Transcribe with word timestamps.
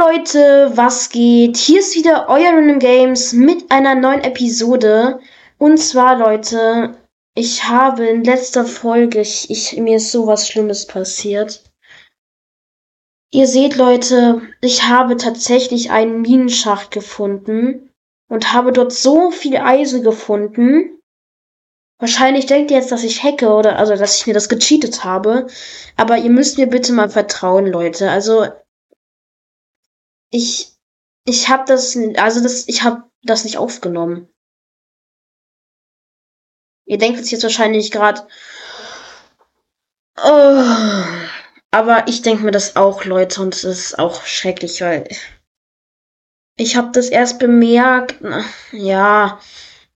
Leute, 0.00 0.70
was 0.74 1.10
geht? 1.10 1.58
Hier 1.58 1.80
ist 1.80 1.94
wieder 1.94 2.26
euer 2.30 2.54
Random 2.54 2.78
Games 2.78 3.34
mit 3.34 3.70
einer 3.70 3.94
neuen 3.94 4.22
Episode. 4.22 5.20
Und 5.58 5.76
zwar, 5.76 6.16
Leute, 6.16 6.96
ich 7.34 7.64
habe 7.64 8.06
in 8.06 8.24
letzter 8.24 8.64
Folge, 8.64 9.20
ich, 9.20 9.50
ich, 9.50 9.76
mir 9.76 9.96
ist 9.96 10.10
sowas 10.10 10.48
Schlimmes 10.48 10.86
passiert. 10.86 11.70
Ihr 13.30 13.46
seht, 13.46 13.76
Leute, 13.76 14.40
ich 14.62 14.84
habe 14.84 15.18
tatsächlich 15.18 15.90
einen 15.90 16.22
Minenschacht 16.22 16.90
gefunden 16.90 17.90
und 18.30 18.54
habe 18.54 18.72
dort 18.72 18.92
so 18.92 19.30
viel 19.30 19.58
Eisen 19.58 20.02
gefunden. 20.02 20.98
Wahrscheinlich 21.98 22.46
denkt 22.46 22.70
ihr 22.70 22.78
jetzt, 22.78 22.90
dass 22.90 23.04
ich 23.04 23.22
hacke 23.22 23.50
oder 23.50 23.78
also 23.78 23.94
dass 23.94 24.16
ich 24.16 24.26
mir 24.26 24.32
das 24.32 24.48
gecheatet 24.48 25.04
habe. 25.04 25.48
Aber 25.98 26.16
ihr 26.16 26.30
müsst 26.30 26.56
mir 26.56 26.68
bitte 26.68 26.94
mal 26.94 27.10
vertrauen, 27.10 27.66
Leute. 27.66 28.10
Also 28.10 28.46
ich, 30.30 30.76
ich 31.24 31.48
habe 31.48 31.64
das, 31.66 31.96
also 32.16 32.42
das, 32.42 32.68
ich 32.68 32.82
habe 32.82 33.04
das 33.22 33.44
nicht 33.44 33.58
aufgenommen. 33.58 34.28
Ihr 36.86 36.98
denkt 36.98 37.24
jetzt 37.30 37.42
wahrscheinlich 37.42 37.90
gerade, 37.90 38.26
oh, 40.16 40.64
aber 41.70 42.08
ich 42.08 42.22
denke 42.22 42.44
mir 42.44 42.50
das 42.50 42.76
auch, 42.76 43.04
Leute, 43.04 43.42
und 43.42 43.54
es 43.54 43.64
ist 43.64 43.98
auch 43.98 44.24
schrecklich, 44.24 44.80
weil 44.80 45.08
ich 46.56 46.76
habe 46.76 46.90
das 46.92 47.08
erst 47.08 47.38
bemerkt, 47.38 48.16
ja, 48.72 49.40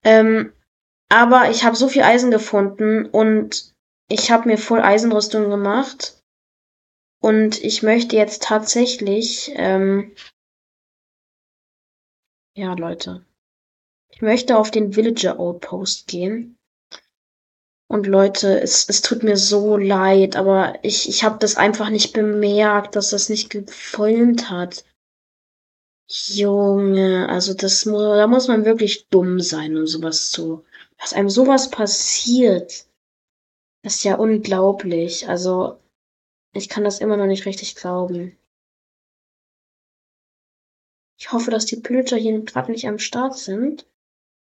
ähm, 0.03 0.53
aber 1.09 1.49
ich 1.49 1.63
habe 1.63 1.75
so 1.75 1.87
viel 1.87 2.03
Eisen 2.03 2.31
gefunden 2.31 3.05
und 3.05 3.73
ich 4.09 4.31
habe 4.31 4.47
mir 4.47 4.57
voll 4.57 4.81
Eisenrüstung 4.81 5.49
gemacht 5.49 6.23
und 7.25 7.63
ich 7.63 7.81
möchte 7.81 8.15
jetzt 8.15 8.43
tatsächlich, 8.43 9.51
ähm, 9.55 10.13
ja, 12.55 12.75
Leute. 12.75 13.25
Ich 14.11 14.21
möchte 14.21 14.55
auf 14.55 14.69
den 14.69 14.95
Villager 14.95 15.39
Outpost 15.39 16.05
gehen. 16.05 16.59
Und 17.87 18.05
Leute, 18.05 18.61
es, 18.61 18.87
es 18.87 19.01
tut 19.01 19.23
mir 19.23 19.37
so 19.37 19.75
leid, 19.75 20.35
aber 20.35 20.77
ich, 20.83 21.09
ich 21.09 21.23
habe 21.23 21.39
das 21.39 21.57
einfach 21.57 21.89
nicht 21.89 22.13
bemerkt, 22.13 22.95
dass 22.95 23.09
das 23.09 23.27
nicht 23.29 23.49
gefilmt 23.49 24.51
hat. 24.51 24.85
Junge, 26.07 27.27
also 27.27 27.55
das 27.55 27.87
muss, 27.87 28.03
da 28.03 28.27
muss 28.27 28.47
man 28.47 28.65
wirklich 28.65 29.07
dumm 29.07 29.39
sein, 29.39 29.75
um 29.75 29.87
sowas 29.87 30.29
zu, 30.29 30.63
dass 30.99 31.13
einem 31.13 31.31
sowas 31.31 31.71
passiert. 31.71 32.85
Das 33.81 33.95
ist 33.95 34.03
ja 34.03 34.13
unglaublich. 34.15 35.27
Also, 35.27 35.79
ich 36.55 36.69
kann 36.69 36.85
das 36.85 36.99
immer 36.99 37.17
noch 37.17 37.25
nicht 37.27 37.45
richtig 37.45 37.75
glauben. 37.75 38.37
Ich 41.19 41.31
hoffe, 41.31 41.51
dass 41.51 41.65
die 41.65 41.77
Pillager 41.77 42.15
hier 42.17 42.39
gerade 42.41 42.71
nicht 42.71 42.87
am 42.87 42.97
Start 42.97 43.37
sind. 43.37 43.87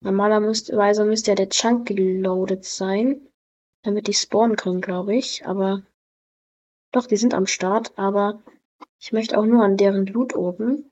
Normalerweise 0.02 1.04
müsste 1.04 1.30
ja 1.30 1.34
der 1.34 1.48
Chunk 1.48 1.88
geloadet 1.88 2.64
sein, 2.64 3.26
damit 3.82 4.08
die 4.08 4.14
spawnen 4.14 4.56
können, 4.56 4.80
glaube 4.80 5.16
ich. 5.16 5.46
Aber 5.46 5.82
doch, 6.92 7.06
die 7.06 7.16
sind 7.16 7.34
am 7.34 7.46
Start, 7.46 7.98
aber 7.98 8.42
ich 9.00 9.12
möchte 9.12 9.38
auch 9.38 9.46
nur 9.46 9.64
an 9.64 9.76
deren 9.76 10.06
Loot 10.06 10.34
oben. 10.34 10.90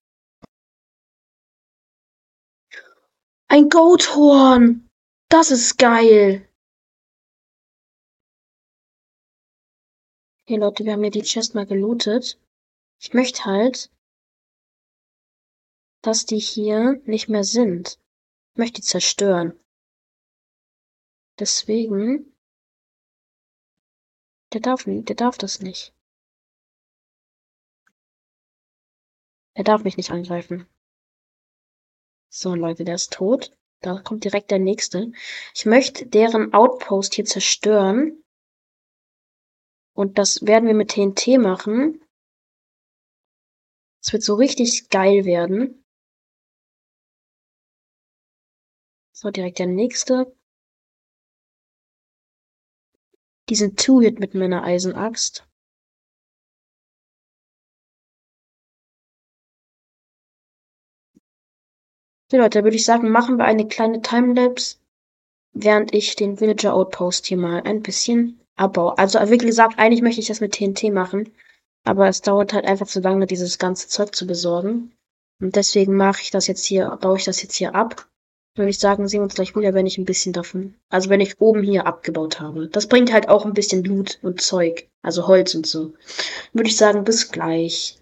Ein 3.48 3.68
Goathorn! 3.68 4.88
Das 5.28 5.50
ist 5.50 5.76
geil! 5.76 6.48
Okay, 10.46 10.56
Leute, 10.56 10.84
wir 10.84 10.92
haben 10.92 11.04
ja 11.04 11.08
die 11.08 11.22
Chest 11.22 11.54
mal 11.54 11.64
gelootet. 11.64 12.38
Ich 13.00 13.14
möchte 13.14 13.46
halt, 13.46 13.90
dass 16.02 16.26
die 16.26 16.38
hier 16.38 17.00
nicht 17.06 17.30
mehr 17.30 17.44
sind. 17.44 17.98
Ich 18.52 18.58
möchte 18.58 18.82
die 18.82 18.86
zerstören. 18.86 19.58
Deswegen, 21.38 22.36
der 24.52 24.60
darf, 24.60 24.84
der 24.84 25.16
darf 25.16 25.38
das 25.38 25.60
nicht. 25.60 25.94
Er 29.54 29.64
darf 29.64 29.82
mich 29.82 29.96
nicht 29.96 30.10
angreifen. 30.10 30.68
So, 32.28 32.54
Leute, 32.54 32.84
der 32.84 32.96
ist 32.96 33.14
tot. 33.14 33.56
Da 33.80 33.98
kommt 34.02 34.24
direkt 34.24 34.50
der 34.50 34.58
nächste. 34.58 35.10
Ich 35.54 35.64
möchte 35.64 36.06
deren 36.06 36.52
Outpost 36.52 37.14
hier 37.14 37.24
zerstören. 37.24 38.23
Und 39.94 40.18
das 40.18 40.44
werden 40.44 40.66
wir 40.66 40.74
mit 40.74 40.90
TNT 40.90 41.38
machen. 41.38 42.04
Es 44.02 44.12
wird 44.12 44.22
so 44.22 44.34
richtig 44.34 44.90
geil 44.90 45.24
werden. 45.24 45.84
So, 49.12 49.30
direkt 49.30 49.60
der 49.60 49.68
nächste. 49.68 50.36
Diesen 53.48 53.76
Two-Hit 53.76 54.18
mit 54.18 54.34
meiner 54.34 54.64
Eisenaxt. 54.64 55.46
Okay, 62.26 62.38
Leute, 62.38 62.64
würde 62.64 62.76
ich 62.76 62.84
sagen, 62.84 63.10
machen 63.10 63.38
wir 63.38 63.44
eine 63.44 63.68
kleine 63.68 64.02
Timelapse, 64.02 64.78
während 65.52 65.94
ich 65.94 66.16
den 66.16 66.40
Villager 66.40 66.74
Outpost 66.74 67.26
hier 67.26 67.36
mal 67.36 67.62
ein 67.62 67.82
bisschen 67.82 68.43
Abbau. 68.56 68.90
Also 68.90 69.18
wie 69.30 69.38
gesagt, 69.38 69.78
eigentlich 69.78 70.02
möchte 70.02 70.20
ich 70.20 70.28
das 70.28 70.40
mit 70.40 70.52
TNT 70.52 70.92
machen, 70.92 71.32
aber 71.84 72.08
es 72.08 72.22
dauert 72.22 72.52
halt 72.52 72.64
einfach 72.64 72.86
zu 72.86 73.00
lange, 73.00 73.26
dieses 73.26 73.58
ganze 73.58 73.88
Zeug 73.88 74.14
zu 74.14 74.26
besorgen. 74.26 74.92
Und 75.40 75.56
deswegen 75.56 75.96
mache 75.96 76.22
ich 76.22 76.30
das 76.30 76.46
jetzt 76.46 76.64
hier, 76.64 76.96
baue 77.00 77.18
ich 77.18 77.24
das 77.24 77.42
jetzt 77.42 77.56
hier 77.56 77.74
ab. 77.74 78.08
Würde 78.56 78.70
ich 78.70 78.78
sagen, 78.78 79.08
sehen 79.08 79.18
wir 79.20 79.24
uns 79.24 79.34
gleich 79.34 79.56
wieder, 79.56 79.74
wenn 79.74 79.86
ich 79.86 79.98
ein 79.98 80.04
bisschen 80.04 80.32
davon, 80.32 80.74
also 80.88 81.10
wenn 81.10 81.20
ich 81.20 81.40
oben 81.40 81.64
hier 81.64 81.86
abgebaut 81.86 82.38
habe. 82.38 82.68
Das 82.68 82.86
bringt 82.86 83.12
halt 83.12 83.28
auch 83.28 83.44
ein 83.44 83.52
bisschen 83.52 83.82
Blut 83.82 84.20
und 84.22 84.40
Zeug, 84.40 84.88
also 85.02 85.26
Holz 85.26 85.56
und 85.56 85.66
so. 85.66 85.92
Würde 86.52 86.68
ich 86.68 86.76
sagen, 86.76 87.02
bis 87.02 87.32
gleich. 87.32 87.98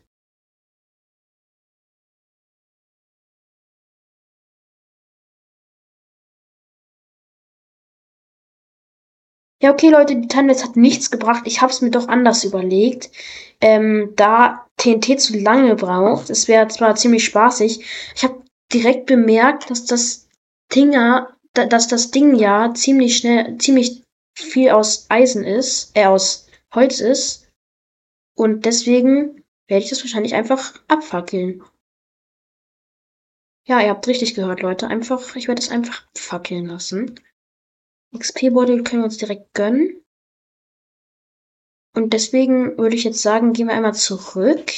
Ja, 9.62 9.70
okay, 9.70 9.90
Leute, 9.90 10.16
die 10.16 10.26
Timelapse 10.26 10.64
hat 10.64 10.76
nichts 10.76 11.12
gebracht. 11.12 11.44
Ich 11.46 11.60
habe 11.62 11.72
es 11.72 11.80
mir 11.80 11.92
doch 11.92 12.08
anders 12.08 12.42
überlegt. 12.42 13.10
Ähm, 13.60 14.12
da 14.16 14.66
TNT 14.76 15.20
zu 15.20 15.38
lange 15.38 15.76
braucht, 15.76 16.30
es 16.30 16.48
wäre 16.48 16.66
zwar 16.66 16.96
ziemlich 16.96 17.24
spaßig. 17.24 17.86
Ich 18.16 18.24
habe 18.24 18.42
direkt 18.72 19.06
bemerkt, 19.06 19.70
dass 19.70 19.84
das 19.84 20.28
Ding 20.74 20.92
ja, 20.92 21.28
dass 21.54 21.86
das 21.86 22.10
Ding 22.10 22.34
ja 22.34 22.74
ziemlich 22.74 23.16
schnell, 23.18 23.56
ziemlich 23.58 24.02
viel 24.36 24.70
aus 24.70 25.06
Eisen 25.10 25.44
ist, 25.44 25.96
äh, 25.96 26.06
aus 26.06 26.48
Holz 26.74 26.98
ist. 26.98 27.48
Und 28.34 28.64
deswegen 28.64 29.44
werde 29.68 29.84
ich 29.84 29.90
das 29.90 30.02
wahrscheinlich 30.02 30.34
einfach 30.34 30.74
abfackeln. 30.88 31.62
Ja, 33.68 33.80
ihr 33.80 33.90
habt 33.90 34.08
richtig 34.08 34.34
gehört, 34.34 34.60
Leute. 34.60 34.88
Einfach, 34.88 35.36
ich 35.36 35.46
werde 35.46 35.62
es 35.62 35.70
einfach 35.70 36.04
fackeln 36.16 36.66
lassen. 36.66 37.14
XP-Beutel 38.16 38.82
können 38.82 39.02
wir 39.02 39.06
uns 39.06 39.18
direkt 39.18 39.54
gönnen. 39.54 40.02
Und 41.94 42.12
deswegen 42.12 42.78
würde 42.78 42.96
ich 42.96 43.04
jetzt 43.04 43.22
sagen, 43.22 43.52
gehen 43.52 43.68
wir 43.68 43.74
einmal 43.74 43.94
zurück 43.94 44.72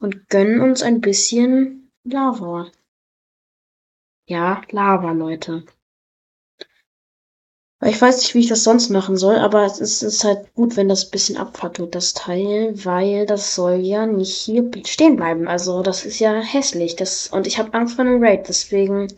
und 0.00 0.28
gönnen 0.28 0.60
uns 0.60 0.82
ein 0.82 1.00
bisschen 1.00 1.90
Lava. 2.04 2.70
Ja, 4.28 4.62
Lava, 4.70 5.12
Leute. 5.12 5.64
Ich 7.82 8.00
weiß 8.00 8.18
nicht, 8.18 8.34
wie 8.34 8.40
ich 8.40 8.48
das 8.48 8.62
sonst 8.62 8.90
machen 8.90 9.16
soll, 9.16 9.36
aber 9.36 9.64
es 9.64 9.80
ist, 9.80 10.02
ist 10.02 10.22
halt 10.22 10.52
gut, 10.52 10.76
wenn 10.76 10.90
das 10.90 11.10
bisschen 11.10 11.38
abfackelt, 11.38 11.94
das 11.94 12.12
Teil, 12.12 12.74
weil 12.84 13.24
das 13.24 13.54
soll 13.54 13.76
ja 13.76 14.04
nicht 14.04 14.36
hier 14.36 14.70
stehen 14.84 15.16
bleiben. 15.16 15.48
Also 15.48 15.82
das 15.82 16.04
ist 16.04 16.18
ja 16.18 16.34
hässlich. 16.40 16.96
Das, 16.96 17.28
und 17.28 17.46
ich 17.46 17.58
habe 17.58 17.72
Angst 17.72 17.96
vor 17.96 18.04
einem 18.04 18.22
Raid, 18.22 18.48
deswegen 18.48 19.08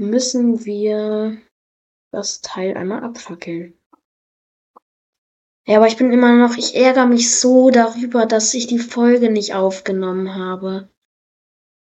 müssen 0.00 0.64
wir 0.64 1.36
das 2.12 2.40
Teil 2.40 2.76
einmal 2.76 3.04
abfackeln. 3.04 3.78
Ja, 5.66 5.76
aber 5.76 5.86
ich 5.86 5.96
bin 5.96 6.10
immer 6.10 6.34
noch, 6.34 6.56
ich 6.56 6.74
ärgere 6.74 7.06
mich 7.06 7.38
so 7.38 7.70
darüber, 7.70 8.26
dass 8.26 8.54
ich 8.54 8.66
die 8.66 8.78
Folge 8.78 9.30
nicht 9.30 9.54
aufgenommen 9.54 10.34
habe. 10.34 10.88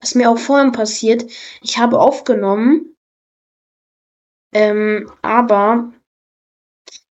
Was 0.00 0.14
mir 0.14 0.30
auch 0.30 0.38
vorhin 0.38 0.72
passiert, 0.72 1.30
ich 1.60 1.78
habe 1.78 2.00
aufgenommen, 2.00 2.94
ähm, 4.54 5.10
aber 5.20 5.92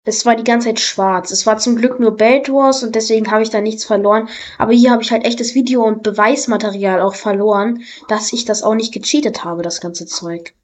es 0.05 0.25
war 0.25 0.37
die 0.37 0.45
ganze 0.45 0.69
Zeit 0.69 0.81
schwarz. 0.81 1.31
Es 1.31 1.45
war 1.45 1.59
zum 1.59 1.77
Glück 1.77 1.99
nur 1.99 2.17
Belt 2.17 2.49
Wars 2.51 2.83
und 2.83 2.95
deswegen 2.95 3.31
habe 3.31 3.43
ich 3.43 3.51
da 3.51 3.61
nichts 3.61 3.85
verloren. 3.85 4.29
Aber 4.59 4.73
hier 4.73 4.93
habe 4.93 5.03
ich 5.03 5.11
halt 5.11 5.25
echtes 5.25 5.55
Video 5.55 5.83
und 5.83 6.03
Beweismaterial 6.03 7.01
auch 7.01 7.15
verloren, 7.15 7.83
dass 8.09 8.33
ich 8.33 8.45
das 8.45 8.63
auch 8.63 8.75
nicht 8.75 8.93
gecheatet 8.93 9.45
habe, 9.45 9.63
das 9.63 9.81
ganze 9.81 10.07
Zeug. 10.07 10.55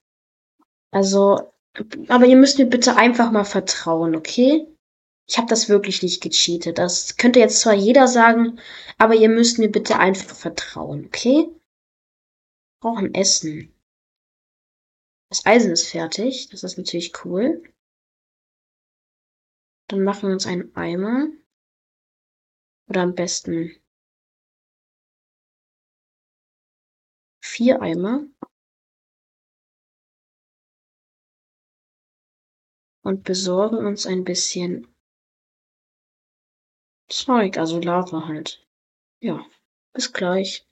Also, 0.93 1.53
aber 2.09 2.27
ihr 2.27 2.37
müsst 2.37 2.59
mir 2.59 2.67
bitte 2.67 2.97
einfach 2.97 3.31
mal 3.31 3.45
vertrauen, 3.45 4.17
okay? 4.17 4.67
Ich 5.29 5.39
habe 5.39 5.47
das 5.47 5.69
wirklich 5.69 6.03
nicht 6.03 6.23
gecheatet. 6.23 6.79
Das 6.79 7.17
könnte 7.17 7.39
jetzt 7.39 7.61
zwar 7.61 7.75
jeder 7.75 8.09
sagen, 8.09 8.59
aber 8.99 9.15
ihr 9.15 9.29
müsst 9.29 9.59
mir 9.59 9.71
bitte 9.71 9.99
einfach 9.99 10.35
vertrauen, 10.35 11.07
okay? 11.07 11.49
Brauchen 12.83 13.15
Essen. 13.15 13.73
Das 15.31 15.47
Eisen 15.47 15.71
ist 15.71 15.89
fertig. 15.89 16.49
Das 16.49 16.65
ist 16.65 16.77
natürlich 16.77 17.25
cool. 17.25 17.63
Dann 19.89 20.03
machen 20.03 20.29
wir 20.29 20.33
uns 20.33 20.47
einen 20.47 20.75
Eimer. 20.75 21.29
Oder 22.89 23.03
am 23.03 23.15
besten 23.15 23.77
vier 27.45 27.81
Eimer. 27.81 28.25
Und 33.03 33.25
besorgen 33.25 33.79
uns 33.87 34.07
ein 34.07 34.25
bisschen 34.25 34.87
Zeug, 37.09 37.59
also 37.59 37.81
Lava 37.81 38.29
halt. 38.29 38.67
Ja, 39.21 39.45
bis 39.93 40.13
gleich. 40.13 40.67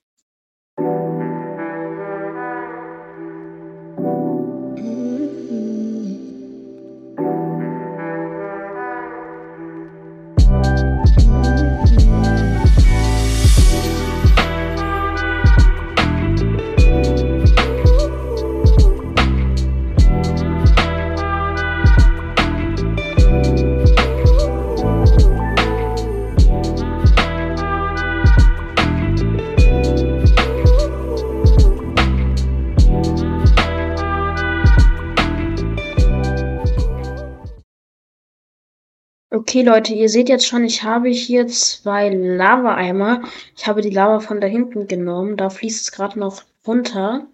Okay, 39.30 39.60
Leute, 39.60 39.92
ihr 39.92 40.08
seht 40.08 40.30
jetzt 40.30 40.46
schon, 40.46 40.64
ich 40.64 40.84
habe 40.84 41.10
hier 41.10 41.46
zwei 41.48 42.08
Lava-Eimer. 42.08 43.22
Ich 43.54 43.66
habe 43.66 43.82
die 43.82 43.90
Lava 43.90 44.20
von 44.20 44.40
da 44.40 44.46
hinten 44.46 44.86
genommen. 44.86 45.36
Da 45.36 45.50
fließt 45.50 45.82
es 45.82 45.92
gerade 45.92 46.18
noch 46.18 46.44
runter. 46.66 47.26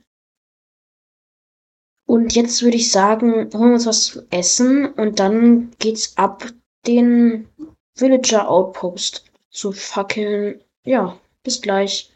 Und 2.07 2.35
jetzt 2.35 2.63
würde 2.63 2.77
ich 2.77 2.91
sagen, 2.91 3.49
holen 3.55 3.71
wir 3.71 3.75
uns 3.75 3.87
was 3.87 4.05
zu 4.07 4.27
essen 4.31 4.87
und 4.87 5.21
dann 5.21 5.71
geht's 5.79 6.17
ab, 6.17 6.45
den 6.87 7.49
Villager 7.95 8.51
Outpost 8.51 9.31
zu 9.51 9.71
fackeln. 9.71 10.61
Ja, 10.85 11.17
bis 11.45 11.63
gleich. 11.63 12.11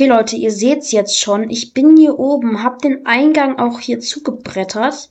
Okay, 0.00 0.08
Leute, 0.08 0.36
ihr 0.36 0.50
seht's 0.50 0.92
jetzt 0.92 1.20
schon. 1.20 1.50
Ich 1.50 1.74
bin 1.74 1.94
hier 1.94 2.18
oben, 2.18 2.62
hab 2.62 2.78
den 2.78 3.04
Eingang 3.04 3.58
auch 3.58 3.80
hier 3.80 4.00
zugebrettert. 4.00 5.10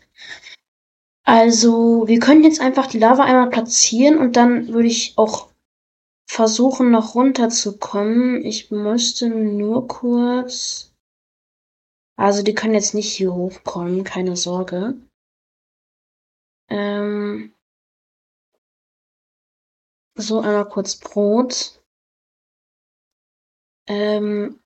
Also, 1.23 2.07
wir 2.07 2.19
können 2.19 2.43
jetzt 2.43 2.59
einfach 2.59 2.87
die 2.87 2.97
Lava 2.97 3.23
einmal 3.23 3.51
platzieren 3.51 4.17
und 4.17 4.35
dann 4.35 4.69
würde 4.69 4.87
ich 4.87 5.15
auch 5.15 5.51
versuchen, 6.27 6.89
noch 6.89 7.13
runterzukommen. 7.13 8.43
Ich 8.43 8.71
müsste 8.71 9.29
nur 9.29 9.87
kurz. 9.87 10.91
Also, 12.15 12.41
die 12.41 12.55
können 12.55 12.73
jetzt 12.73 12.95
nicht 12.95 13.11
hier 13.11 13.31
hochkommen, 13.31 14.03
keine 14.03 14.35
Sorge. 14.35 14.97
Ähm. 16.67 17.53
So, 20.15 20.39
einmal 20.39 20.67
kurz 20.67 20.95
Brot. 20.95 21.79
Ähm, 23.85 24.59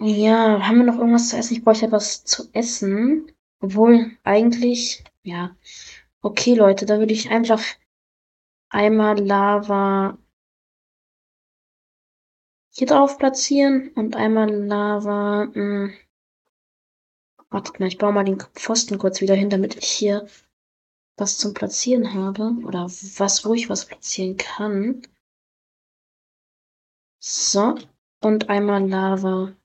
ja, 0.00 0.66
haben 0.66 0.78
wir 0.78 0.84
noch 0.84 0.98
irgendwas 0.98 1.28
zu 1.30 1.36
essen? 1.36 1.54
Ich 1.54 1.64
bräuchte 1.64 1.86
etwas 1.86 2.24
zu 2.24 2.48
essen. 2.52 3.32
Obwohl, 3.60 4.16
eigentlich, 4.22 5.04
ja. 5.22 5.56
Okay, 6.22 6.54
Leute, 6.54 6.86
da 6.86 6.98
würde 6.98 7.12
ich 7.12 7.30
einfach 7.30 7.62
einmal 8.70 9.18
Lava 9.18 10.18
hier 12.70 12.86
drauf 12.86 13.18
platzieren 13.18 13.90
und 13.96 14.14
einmal 14.14 14.50
Lava. 14.50 15.46
Mh. 15.46 15.54
Hm. 15.54 15.94
Wartet 17.50 17.80
mal, 17.80 17.86
ich 17.86 17.98
baue 17.98 18.12
mal 18.12 18.24
den 18.24 18.38
Pfosten 18.40 18.98
kurz 18.98 19.20
wieder 19.20 19.34
hin, 19.34 19.50
damit 19.50 19.74
ich 19.76 19.86
hier 19.86 20.28
was 21.16 21.38
zum 21.38 21.54
Platzieren 21.54 22.14
habe. 22.14 22.54
Oder 22.64 22.84
was, 22.84 23.44
wo 23.44 23.54
ich 23.54 23.68
was 23.68 23.86
platzieren 23.86 24.36
kann. 24.36 25.02
So. 27.18 27.74
Und 28.20 28.48
einmal 28.48 28.88
Lava 28.88 29.57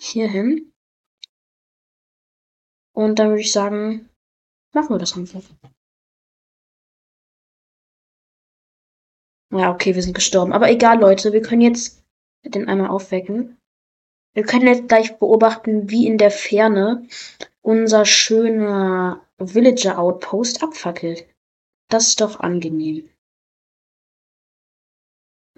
hier 0.00 0.28
hin. 0.28 0.72
Und 2.94 3.18
dann 3.18 3.28
würde 3.28 3.42
ich 3.42 3.52
sagen, 3.52 4.08
machen 4.72 4.90
wir 4.90 4.98
das 4.98 5.16
einfach. 5.16 5.42
Ja, 9.52 9.72
okay, 9.72 9.94
wir 9.94 10.02
sind 10.02 10.14
gestorben. 10.14 10.52
Aber 10.52 10.70
egal, 10.70 11.00
Leute, 11.00 11.32
wir 11.32 11.42
können 11.42 11.60
jetzt 11.60 12.04
den 12.44 12.68
einmal 12.68 12.90
aufwecken. 12.90 13.58
Wir 14.32 14.44
können 14.44 14.66
jetzt 14.66 14.88
gleich 14.88 15.18
beobachten, 15.18 15.90
wie 15.90 16.06
in 16.06 16.18
der 16.18 16.30
Ferne 16.30 17.06
unser 17.62 18.06
schöner 18.06 19.26
Villager 19.38 19.98
Outpost 19.98 20.62
abfackelt. 20.62 21.26
Das 21.88 22.08
ist 22.08 22.20
doch 22.20 22.38
angenehm. 22.38 23.10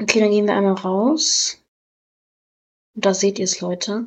Okay, 0.00 0.20
dann 0.20 0.30
gehen 0.30 0.46
wir 0.46 0.54
einmal 0.54 0.74
raus. 0.74 1.62
Und 2.94 3.04
da 3.04 3.12
seht 3.14 3.38
ihr 3.38 3.44
es, 3.44 3.60
Leute. 3.60 4.06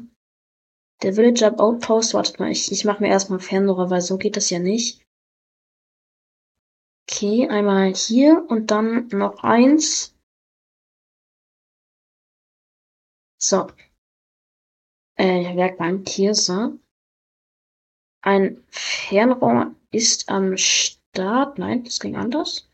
Der 1.02 1.16
Villager 1.16 1.60
Outpost, 1.60 2.14
wartet 2.14 2.40
mal, 2.40 2.52
ich, 2.52 2.72
ich 2.72 2.86
mache 2.86 3.04
mir 3.04 3.10
erstmal 3.10 3.40
Fernrohr, 3.40 3.90
weil 3.90 4.02
so 4.02 4.18
geht 4.18 4.38
das 4.38 4.50
ja 4.50 4.60
nicht. 4.60 5.06
Okay, 7.08 7.48
einmal 7.50 7.94
hier 7.94 8.46
und 8.50 8.72
dann 8.72 9.08
noch 9.10 9.44
eins. 9.44 10.16
So. 13.38 13.68
Äh, 15.18 15.56
Werkbank 15.56 16.10
hier, 16.10 16.34
so. 16.34 16.80
Ein 18.22 18.66
Fernrohr 18.70 19.75
ist 19.92 20.30
am 20.30 20.58
Start. 20.58 21.60
Nein, 21.60 21.84
das 21.84 22.00
ging 22.00 22.16
anders. 22.16 22.68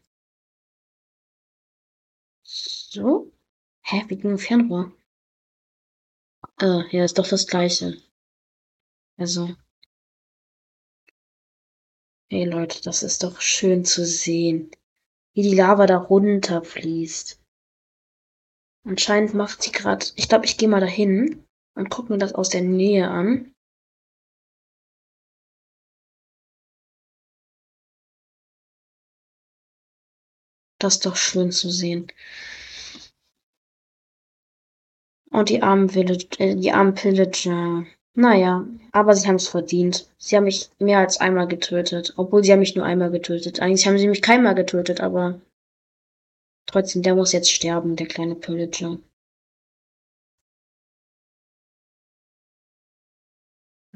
So. 2.43 3.31
Hä, 3.81 4.05
wie 4.07 4.15
ging 4.15 4.31
ein 4.31 4.37
Fernrohr? 4.37 4.91
Äh, 6.61 6.87
ja, 6.95 7.03
ist 7.03 7.17
doch 7.17 7.27
das 7.27 7.47
gleiche. 7.47 8.01
Also. 9.21 9.55
Hey 12.31 12.45
Leute, 12.45 12.81
das 12.81 13.03
ist 13.03 13.21
doch 13.21 13.39
schön 13.39 13.85
zu 13.85 14.03
sehen, 14.03 14.71
wie 15.35 15.43
die 15.43 15.53
Lava 15.53 15.85
da 15.85 15.97
runterfließt. 15.97 17.39
Anscheinend 18.83 19.35
macht 19.35 19.61
sie 19.61 19.71
gerade. 19.71 20.07
Ich 20.15 20.27
glaube, 20.27 20.45
ich 20.45 20.57
gehe 20.57 20.67
mal 20.67 20.79
dahin 20.79 21.45
und 21.75 21.91
guck 21.91 22.09
mir 22.09 22.17
das 22.17 22.33
aus 22.33 22.49
der 22.49 22.63
Nähe 22.63 23.11
an. 23.11 23.53
Das 30.79 30.95
ist 30.95 31.05
doch 31.05 31.15
schön 31.15 31.51
zu 31.51 31.69
sehen. 31.69 32.11
Und 35.29 35.49
die 35.49 35.61
armen 35.61 35.89
Village, 35.89 36.27
äh, 36.39 36.55
die 36.55 36.71
armen 36.71 36.95
Pillager. 36.95 37.85
Naja, 38.13 38.67
aber 38.91 39.15
sie 39.15 39.27
haben 39.27 39.35
es 39.35 39.47
verdient. 39.47 40.09
Sie 40.17 40.35
haben 40.35 40.43
mich 40.43 40.69
mehr 40.79 40.99
als 40.99 41.19
einmal 41.19 41.47
getötet. 41.47 42.13
Obwohl 42.17 42.43
sie 42.43 42.51
haben 42.51 42.59
mich 42.59 42.75
nur 42.75 42.85
einmal 42.85 43.09
getötet. 43.11 43.61
Eigentlich 43.61 43.87
haben 43.87 43.97
sie 43.97 44.07
mich 44.07 44.21
keinmal 44.21 44.55
getötet, 44.55 44.99
aber 45.01 45.41
trotzdem, 46.65 47.03
der 47.03 47.15
muss 47.15 47.31
jetzt 47.31 47.51
sterben, 47.51 47.95
der 47.95 48.07
kleine 48.07 48.35
Pillager. 48.35 48.97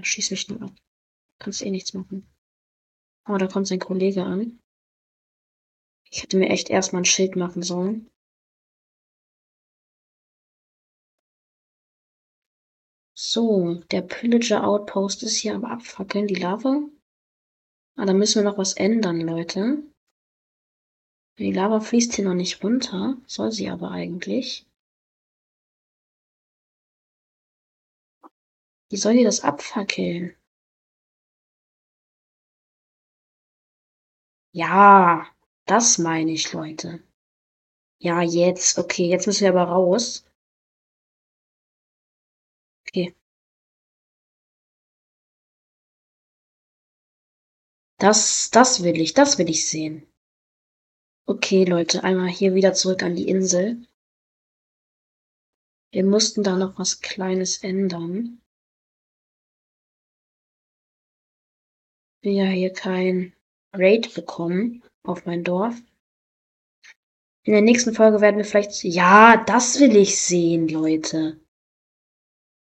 schieß 0.05 0.31
mich 0.31 0.49
nur 0.49 0.61
ab. 0.61 0.71
Kannst 1.39 1.61
eh 1.61 1.71
nichts 1.71 1.93
machen. 1.93 2.27
Oh, 3.27 3.37
da 3.37 3.47
kommt 3.47 3.67
sein 3.67 3.79
Kollege 3.79 4.23
an. 4.23 4.59
Ich 6.09 6.23
hätte 6.23 6.37
mir 6.37 6.49
echt 6.49 6.69
erstmal 6.69 7.01
ein 7.01 7.05
Schild 7.05 7.35
machen 7.35 7.63
sollen. 7.63 8.09
So, 13.35 13.83
der 13.91 14.01
Pillager 14.01 14.65
Outpost 14.65 15.21
ist 15.23 15.35
hier 15.35 15.55
am 15.55 15.65
Abfackeln, 15.65 16.25
die 16.25 16.35
Lava. 16.35 16.87
Ah, 17.97 18.05
da 18.05 18.13
müssen 18.13 18.41
wir 18.41 18.49
noch 18.49 18.57
was 18.57 18.77
ändern, 18.77 19.19
Leute. 19.19 19.83
Die 21.37 21.51
Lava 21.51 21.81
fließt 21.81 22.13
hier 22.13 22.23
noch 22.23 22.33
nicht 22.33 22.63
runter, 22.63 23.17
soll 23.27 23.51
sie 23.51 23.69
aber 23.69 23.91
eigentlich. 23.91 24.65
Wie 28.89 28.95
soll 28.95 29.17
die 29.17 29.25
das 29.25 29.41
abfackeln? 29.41 30.33
Ja, 34.53 35.27
das 35.65 35.97
meine 35.97 36.31
ich, 36.31 36.53
Leute. 36.53 37.03
Ja, 37.99 38.21
jetzt. 38.21 38.79
Okay, 38.79 39.09
jetzt 39.09 39.27
müssen 39.27 39.41
wir 39.41 39.49
aber 39.49 39.69
raus. 39.69 40.25
Okay. 42.87 43.13
Das, 47.97 48.49
das 48.51 48.83
will 48.83 48.99
ich, 48.99 49.13
das 49.13 49.37
will 49.37 49.49
ich 49.49 49.69
sehen. 49.69 50.05
Okay, 51.27 51.63
Leute, 51.63 52.03
einmal 52.03 52.27
hier 52.27 52.53
wieder 52.53 52.73
zurück 52.73 53.01
an 53.01 53.15
die 53.15 53.27
Insel. 53.27 53.87
Wir 55.91 56.03
mussten 56.03 56.43
da 56.43 56.57
noch 56.57 56.77
was 56.77 56.99
Kleines 56.99 57.63
ändern. 57.63 58.41
Wir 62.21 62.33
ja 62.33 62.45
hier 62.45 62.73
kein 62.73 63.33
Raid 63.73 64.13
bekommen 64.13 64.83
auf 65.03 65.25
mein 65.25 65.43
Dorf. 65.43 65.75
In 67.43 67.53
der 67.53 67.61
nächsten 67.61 67.93
Folge 67.93 68.19
werden 68.19 68.37
wir 68.37 68.45
vielleicht. 68.45 68.83
Ja, 68.83 69.37
das 69.37 69.79
will 69.79 69.95
ich 69.95 70.19
sehen, 70.19 70.67
Leute. 70.67 71.39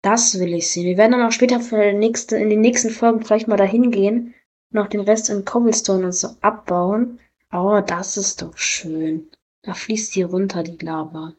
Das 0.02 0.38
will 0.38 0.54
ich 0.54 0.70
sehen. 0.70 0.84
Wir 0.84 0.98
werden 0.98 1.12
dann 1.12 1.26
auch 1.26 1.32
später 1.32 1.60
für 1.60 1.92
nächste, 1.92 2.36
in 2.36 2.48
den 2.48 2.60
nächsten 2.60 2.90
Folgen 2.90 3.24
vielleicht 3.24 3.48
mal 3.48 3.56
dahin 3.56 3.90
gehen, 3.90 4.35
noch 4.70 4.88
den 4.88 5.00
Rest 5.00 5.30
in 5.30 5.44
Cobblestone 5.44 6.06
und 6.06 6.12
so 6.12 6.36
abbauen. 6.40 7.20
Oh, 7.52 7.80
das 7.86 8.16
ist 8.16 8.42
doch 8.42 8.56
schön. 8.58 9.30
Da 9.62 9.74
fließt 9.74 10.12
hier 10.12 10.26
runter 10.26 10.62
die 10.62 10.84
Lava. 10.84 11.34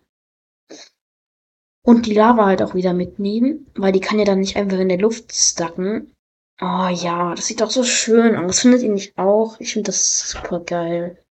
Und 1.83 2.05
die 2.05 2.13
Lava 2.13 2.45
halt 2.45 2.61
auch 2.61 2.75
wieder 2.75 2.93
mitnehmen, 2.93 3.71
weil 3.75 3.93
die 3.93 4.01
kann 4.01 4.19
ja 4.19 4.25
dann 4.25 4.39
nicht 4.39 4.57
einfach 4.57 4.79
in 4.79 4.89
der 4.89 4.99
Luft 4.99 5.33
stacken. 5.33 6.13
Oh 6.59 6.89
ja, 6.89 7.35
das 7.35 7.45
sieht 7.45 7.61
doch 7.61 7.69
so 7.69 7.83
schön 7.83 8.35
aus. 8.35 8.61
Findet 8.61 8.81
ihr 8.81 8.91
nicht 8.91 9.17
auch? 9.17 9.59
Ich 9.59 9.73
finde 9.73 9.91
das 9.91 10.29
super 10.29 10.59
geil. 10.59 11.23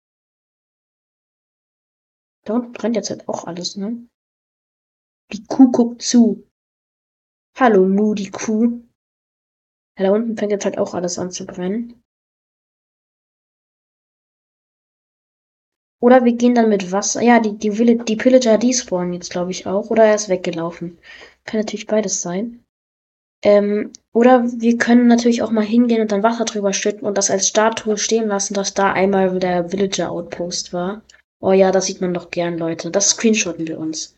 Da 2.46 2.54
unten 2.54 2.74
brennt 2.74 2.96
jetzt 2.96 3.10
halt 3.10 3.28
auch 3.28 3.46
alles, 3.46 3.76
ne? 3.76 4.08
Die 5.34 5.44
Kuh 5.44 5.72
guckt 5.72 6.04
zu. 6.04 6.48
Hallo, 7.58 7.88
Moody 7.88 8.30
Kuh. 8.30 8.85
Ja, 9.98 10.06
da 10.06 10.12
unten 10.12 10.38
fängt 10.38 10.52
jetzt 10.54 10.64
halt 10.64 10.78
auch 10.78 10.94
alles 10.94 11.20
an 11.20 11.32
zu 11.32 11.46
brennen. 11.46 12.02
Oder 16.02 16.24
wir 16.24 16.32
gehen 16.38 16.56
dann 16.56 16.70
mit 16.70 16.94
Wasser. 16.94 17.22
Ja, 17.22 17.42
die, 17.42 17.58
die, 17.58 17.98
die 17.98 18.16
Pillager, 18.16 18.58
die 18.58 18.74
spawnen 18.74 19.12
jetzt, 19.12 19.30
glaube 19.32 19.52
ich, 19.52 19.68
auch. 19.68 19.90
Oder 19.90 20.06
er 20.06 20.16
ist 20.16 20.30
weggelaufen. 20.30 20.98
Kann 21.44 21.60
natürlich 21.60 21.86
beides 21.88 22.22
sein. 22.22 22.64
Ähm, 23.44 23.94
oder 24.14 24.46
wir 24.46 24.78
können 24.78 25.08
natürlich 25.08 25.42
auch 25.44 25.52
mal 25.52 25.66
hingehen 25.66 26.02
und 26.02 26.12
dann 26.12 26.24
Wasser 26.24 26.46
drüber 26.46 26.74
schütten 26.74 27.08
und 27.08 27.18
das 27.18 27.32
als 27.32 27.48
Statue 27.48 27.98
stehen 27.98 28.28
lassen, 28.28 28.54
dass 28.56 28.74
da 28.74 28.94
einmal 28.94 29.40
der 29.40 29.72
Villager 29.72 30.12
Outpost 30.12 30.74
war. 30.74 31.04
Oh 31.42 31.54
ja, 31.54 31.72
das 31.72 31.88
sieht 31.88 32.02
man 32.02 32.14
doch 32.14 32.32
gern, 32.32 32.58
Leute. 32.58 32.92
Das 32.92 33.12
screenshotten 33.12 33.68
wir 33.68 33.80
uns. 33.80 34.18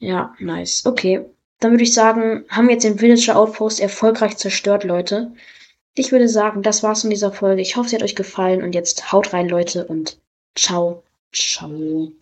Ja, 0.00 0.34
nice. 0.40 0.86
Okay. 0.86 1.26
Dann 1.60 1.72
würde 1.72 1.84
ich 1.84 1.94
sagen, 1.94 2.44
haben 2.48 2.68
wir 2.68 2.74
jetzt 2.74 2.84
den 2.84 3.00
Villager 3.00 3.36
Outpost 3.36 3.80
erfolgreich 3.80 4.36
zerstört, 4.36 4.84
Leute. 4.84 5.32
Ich 5.94 6.12
würde 6.12 6.28
sagen, 6.28 6.62
das 6.62 6.82
war's 6.82 7.04
in 7.04 7.10
dieser 7.10 7.32
Folge. 7.32 7.62
Ich 7.62 7.76
hoffe, 7.76 7.88
sie 7.88 7.96
hat 7.96 8.02
euch 8.02 8.16
gefallen 8.16 8.62
und 8.62 8.74
jetzt 8.74 9.12
haut 9.12 9.32
rein, 9.32 9.48
Leute, 9.48 9.86
und 9.86 10.18
ciao, 10.54 11.02
ciao. 11.32 12.12